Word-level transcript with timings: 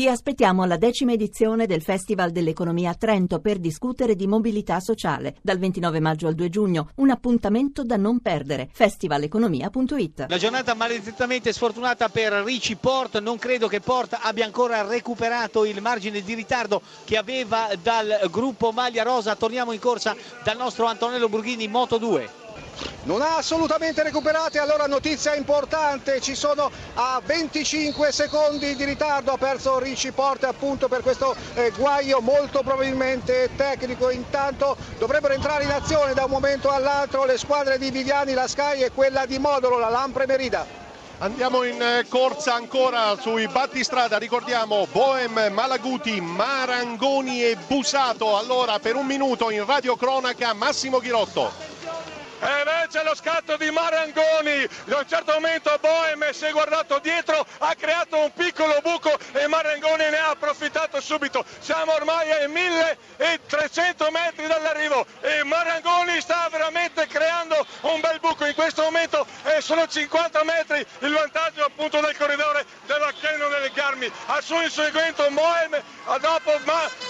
Vi 0.00 0.06
aspettiamo 0.06 0.62
alla 0.62 0.76
decima 0.76 1.10
edizione 1.10 1.66
del 1.66 1.82
Festival 1.82 2.30
dell'Economia 2.30 2.90
a 2.90 2.94
Trento 2.94 3.40
per 3.40 3.58
discutere 3.58 4.14
di 4.14 4.28
mobilità 4.28 4.78
sociale. 4.78 5.34
Dal 5.42 5.58
29 5.58 5.98
maggio 5.98 6.28
al 6.28 6.36
2 6.36 6.48
giugno, 6.48 6.90
un 6.98 7.10
appuntamento 7.10 7.82
da 7.82 7.96
non 7.96 8.20
perdere. 8.20 8.68
festivaleconomia.it 8.72 10.26
La 10.28 10.38
giornata 10.38 10.74
maledettamente 10.74 11.52
sfortunata 11.52 12.10
per 12.10 12.32
Ricci 12.32 12.76
Port, 12.76 13.18
non 13.18 13.38
credo 13.38 13.66
che 13.66 13.80
Port 13.80 14.16
abbia 14.22 14.44
ancora 14.44 14.86
recuperato 14.86 15.64
il 15.64 15.82
margine 15.82 16.22
di 16.22 16.34
ritardo 16.34 16.80
che 17.02 17.16
aveva 17.16 17.66
dal 17.82 18.28
gruppo 18.30 18.70
Maglia 18.70 19.02
Rosa. 19.02 19.34
Torniamo 19.34 19.72
in 19.72 19.80
corsa 19.80 20.14
dal 20.44 20.56
nostro 20.56 20.84
Antonello 20.84 21.28
Burghini 21.28 21.66
Moto 21.66 21.98
2 21.98 22.46
non 23.02 23.22
ha 23.22 23.36
assolutamente 23.36 24.02
recuperato 24.02 24.60
allora 24.60 24.86
notizia 24.86 25.34
importante 25.34 26.20
ci 26.20 26.34
sono 26.34 26.70
a 26.94 27.20
25 27.24 28.12
secondi 28.12 28.74
di 28.74 28.84
ritardo 28.84 29.32
ha 29.32 29.36
perso 29.36 29.78
Ricci 29.78 30.12
Porte 30.12 30.46
appunto 30.46 30.88
per 30.88 31.02
questo 31.02 31.34
eh, 31.54 31.70
guaio 31.76 32.20
molto 32.20 32.62
probabilmente 32.62 33.50
tecnico 33.56 34.10
intanto 34.10 34.76
dovrebbero 34.98 35.34
entrare 35.34 35.64
in 35.64 35.70
azione 35.70 36.14
da 36.14 36.24
un 36.24 36.30
momento 36.30 36.70
all'altro 36.70 37.24
le 37.24 37.38
squadre 37.38 37.78
di 37.78 37.90
Viviani, 37.90 38.32
la 38.32 38.46
Sky 38.46 38.82
e 38.82 38.90
quella 38.92 39.26
di 39.26 39.38
Modolo, 39.38 39.78
la 39.78 39.88
Lampre 39.88 40.26
Merida 40.26 40.86
Andiamo 41.20 41.64
in 41.64 41.82
eh, 41.82 42.06
corsa 42.08 42.54
ancora 42.54 43.16
sui 43.20 43.48
battistrada, 43.48 44.18
ricordiamo 44.18 44.86
Boem, 44.92 45.48
Malaguti, 45.50 46.20
Marangoni 46.20 47.42
e 47.42 47.56
Busato. 47.66 48.36
Allora 48.36 48.78
per 48.78 48.94
un 48.94 49.04
minuto 49.04 49.50
in 49.50 49.66
radiocronaca 49.66 50.52
Massimo 50.52 51.00
Ghirotto. 51.00 51.67
E 52.40 52.46
invece 52.88 53.02
lo 53.02 53.14
scatto 53.14 53.56
di 53.56 53.70
Marangoni, 53.70 54.62
in 54.62 54.92
un 54.92 55.04
certo 55.08 55.32
momento 55.32 55.76
Boem 55.80 56.30
si 56.30 56.44
è 56.44 56.52
guardato 56.52 56.98
dietro, 57.00 57.44
ha 57.58 57.74
creato 57.74 58.16
un 58.18 58.32
piccolo 58.32 58.78
buco 58.82 59.16
e 59.32 59.46
Marangoni 59.46 60.08
ne 60.08 60.18
ha 60.18 60.30
approfittato 60.30 61.00
subito. 61.00 61.44
Siamo 61.58 61.94
ormai 61.94 62.30
ai 62.30 62.48
1300 62.48 64.10
metri 64.10 64.46
dall'arrivo 64.46 65.04
e 65.20 65.42
Marangoni 65.44 66.20
sta 66.20 66.48
veramente 66.50 67.06
creando 67.06 67.66
un 67.82 68.00
bel 68.00 68.20
buco 68.20 68.46
in 68.46 68.54
questo 68.54 68.82
momento 68.82 69.26
e 69.44 69.60
sono 69.60 69.86
50 69.86 70.44
metri 70.44 70.86
il 71.00 71.12
vantaggio 71.12 71.64
appunto 71.64 72.00
del 72.00 72.16
corridore 72.16 72.64
della 72.86 73.12
Canon 73.20 73.50
delle 73.50 73.70
Garmi. 73.72 74.10
Al 74.26 74.42
suo 74.42 74.62
inseguimento 74.62 75.28
Boem, 75.30 75.82
dopo 76.20 76.52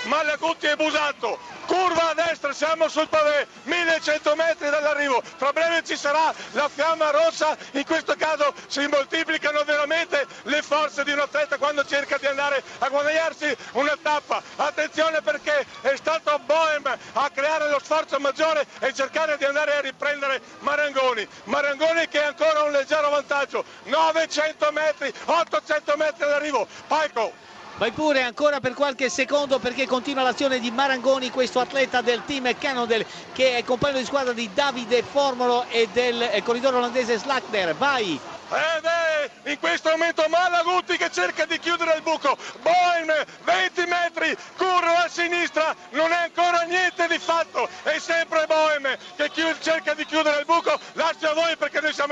Malaguti 0.05 0.67
e 0.67 0.77
Busato 0.77 1.58
curva 1.69 2.09
a 2.11 2.15
destra, 2.15 2.53
siamo 2.55 2.89
sul 2.89 3.09
pavé, 3.11 3.47
1100 3.65 4.35
metri 4.37 4.71
dall'arrivo, 4.71 5.23
tra 5.37 5.53
breve 5.53 5.83
ci 5.85 5.97
sarà 5.97 6.35
la 6.53 6.69
fiamma 6.71 7.11
rossa, 7.11 7.55
in 7.73 7.85
questo 7.85 8.15
caso 8.17 8.55
si 8.69 8.87
moltiplicano 8.87 9.63
veramente 9.65 10.27
le 10.45 10.63
forze 10.63 11.05
di 11.05 11.13
un 11.13 11.21
atleta 11.21 11.59
quando 11.59 11.85
cerca 11.85 12.17
di 12.17 12.27
andare 12.27 12.65
a 12.79 12.89
guadagnarsi 12.89 13.55
una 13.73 13.97
tappa, 14.01 14.43
attenzione 14.57 15.21
perché 15.21 15.67
è 15.83 15.95
stato 15.97 16.39
Bohem 16.47 16.97
a 17.13 17.31
creare 17.31 17.69
lo 17.69 17.79
sforzo 17.83 18.19
maggiore 18.19 18.67
e 18.81 18.95
cercare 18.95 19.37
di 19.37 19.45
andare 19.45 19.77
a 19.77 19.81
riprendere 19.81 20.41
Marangoni, 20.61 21.29
Marangoni 21.45 22.09
che 22.09 22.23
ha 22.23 22.29
ancora 22.29 22.63
un 22.63 22.73
leggero 22.73 23.11
vantaggio, 23.11 23.63
900 23.85 24.73
metri, 24.73 25.13
800 25.27 25.95
metri 25.99 26.23
all'arrivo, 26.25 26.67
Paico 26.87 27.48
Vai 27.79 27.93
pure 27.93 28.23
ancora 28.23 28.59
per 28.59 28.75
qualche 28.75 29.09
secondo 29.09 29.61
perché 29.61 29.87
continua 29.87 30.25
l'azione 30.25 30.59
di 30.59 30.73
Marangoni, 30.73 31.31
questo 31.31 31.61
atleta 31.61 32.01
del 32.01 32.25
team 32.27 32.53
Cannondale 32.59 33.07
che 33.33 33.57
è 33.57 33.63
compagno 33.63 33.99
di 33.99 34.05
squadra 34.05 34.33
di 34.33 34.51
Davide 34.53 35.05
Formolo 35.05 35.65
e 35.69 35.89
del 35.93 36.21
eh, 36.23 36.43
corridore 36.43 36.75
olandese 36.75 37.19
Slackner. 37.19 37.77
Vai! 37.77 38.19
Ed 38.51 38.85
è 38.85 39.51
in 39.51 39.59
questo 39.59 39.91
momento 39.91 40.25
Malaguti 40.29 40.97
che 40.97 41.11
cerca 41.13 41.45
di 41.45 41.59
chiudere 41.59 41.97
il 41.97 42.03
buco. 42.03 42.37
Boin 42.63 43.13
20 43.45 43.87
metri, 43.87 44.37
curva 44.57 45.05
a 45.05 45.09
sinistra, 45.09 45.77
non 45.91 46.11
è 46.11 46.23
ancora 46.23 46.63
niente 46.63 47.07
di 47.09 47.19
fatto. 47.19 47.69
È 47.83 47.99
sempre 47.99 48.47
Boem 48.47 48.97
che 49.17 49.31
cerca 49.61 49.95
di 49.95 50.05
chiudere 50.07 50.39
il 50.41 50.47
buco. 50.47 50.79
Lascio 50.95 51.29
a 51.29 51.35
voi 51.35 51.57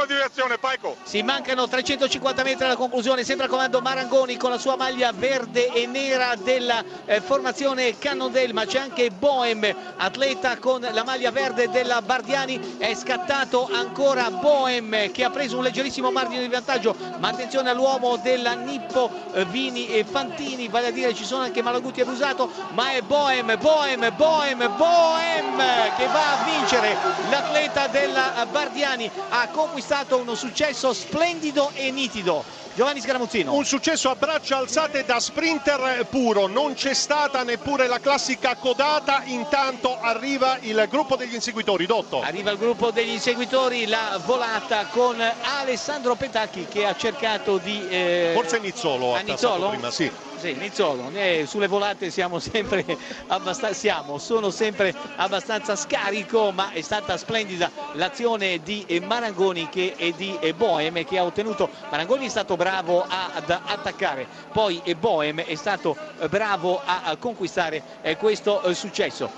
a 0.06 0.14
direzione. 0.14 0.58
Paico. 0.58 0.96
Si 1.02 1.22
mancano 1.22 1.66
350 1.66 2.42
metri 2.42 2.64
alla 2.64 2.76
conclusione. 2.76 3.24
Sempre 3.24 3.46
al 3.46 3.50
comando 3.50 3.80
Marangoni 3.80 4.36
con 4.36 4.50
la 4.50 4.58
sua 4.58 4.76
maglia 4.76 5.12
verde 5.12 5.72
e 5.72 5.86
nera 5.86 6.34
della 6.36 6.82
eh, 7.04 7.20
formazione 7.20 7.98
Cannondale, 7.98 8.52
ma 8.52 8.64
c'è 8.64 8.78
anche 8.78 9.10
Boem, 9.10 9.74
atleta 9.96 10.58
con 10.58 10.80
la 10.80 11.04
maglia 11.04 11.30
verde 11.30 11.68
della 11.70 12.02
Bardiani. 12.02 12.76
È 12.78 12.94
scattato 12.94 13.68
ancora 13.72 14.30
Boem 14.30 15.10
che 15.10 15.24
ha 15.24 15.30
preso 15.30 15.56
un 15.56 15.64
leggerissimo 15.64 16.10
margine 16.10 16.36
margine 16.36 16.42
di 16.42 16.48
vantaggio 16.48 16.96
ma 17.18 17.28
attenzione 17.28 17.70
all'uomo 17.70 18.16
della 18.16 18.54
Nippo 18.54 19.10
eh, 19.32 19.44
Vini 19.46 19.88
e 19.88 20.04
Fantini 20.04 20.68
vale 20.68 20.88
a 20.88 20.90
dire 20.90 21.14
ci 21.14 21.24
sono 21.24 21.42
anche 21.42 21.62
Malaguti 21.62 22.00
abusato 22.00 22.50
ma 22.72 22.92
è 22.92 23.00
Boem, 23.00 23.56
Boem, 23.58 24.12
Boem, 24.16 24.58
Boem 24.76 25.56
che 25.96 26.06
va 26.06 26.32
a 26.32 26.44
vincere 26.44 26.96
l'atleta 27.30 27.86
della 27.88 28.46
Bardiani 28.50 29.10
ha 29.30 29.48
conquistato 29.48 29.94
uno 30.10 30.34
successo 30.34 30.92
splendido 30.92 31.70
e 31.74 31.90
nitido 31.90 32.44
Giovanni 32.74 33.00
Scaramuzzino. 33.00 33.54
Un 33.54 33.64
successo 33.64 34.10
a 34.10 34.16
braccia 34.16 34.58
alzate 34.58 35.02
da 35.06 35.18
sprinter 35.18 36.06
puro, 36.10 36.46
non 36.46 36.74
c'è 36.74 36.92
stata 36.92 37.42
neppure 37.42 37.86
la 37.86 38.00
classica 38.00 38.56
codata, 38.56 39.22
intanto 39.24 39.98
arriva 39.98 40.58
il 40.60 40.86
gruppo 40.90 41.16
degli 41.16 41.32
inseguitori, 41.32 41.86
Dotto. 41.86 42.20
Arriva 42.20 42.50
il 42.50 42.58
gruppo 42.58 42.90
degli 42.90 43.08
inseguitori, 43.12 43.86
la 43.86 44.20
volata 44.22 44.84
con 44.90 45.18
Alessandro 45.58 46.16
Petacchi 46.16 46.66
che 46.66 46.84
ha 46.84 46.94
cercato 46.94 47.56
di... 47.56 47.88
Eh... 47.88 48.32
Forse 48.34 48.58
Nizzolo 48.58 49.14
ha 49.14 49.20
Nizzolo? 49.20 49.70
prima, 49.70 49.90
sì. 49.90 50.12
Sì, 50.46 50.52
Nizzolo, 50.52 51.10
eh, 51.12 51.42
sulle 51.44 51.66
volate 51.66 52.08
siamo 52.08 52.38
sempre 52.38 52.84
abbastanza, 53.26 53.74
siamo, 53.74 54.16
sono 54.18 54.50
sempre 54.50 54.94
abbastanza 55.16 55.74
scarico, 55.74 56.52
ma 56.52 56.70
è 56.70 56.82
stata 56.82 57.16
splendida 57.16 57.68
l'azione 57.94 58.62
di 58.62 58.86
Marangoni 59.04 59.68
che, 59.68 59.94
e 59.96 60.14
di 60.14 60.38
Boem 60.54 61.04
che 61.04 61.18
ha 61.18 61.24
ottenuto, 61.24 61.68
Marangoni 61.90 62.26
è 62.26 62.28
stato 62.28 62.54
bravo 62.54 63.04
ad 63.08 63.50
attaccare, 63.50 64.28
poi 64.52 64.80
Boem 64.96 65.40
è 65.40 65.54
stato 65.56 65.96
bravo 66.30 66.80
a 66.84 67.16
conquistare 67.18 67.82
eh, 68.02 68.16
questo 68.16 68.62
eh, 68.62 68.72
successo. 68.72 69.28